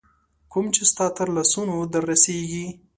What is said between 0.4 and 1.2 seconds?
کوم چي ستا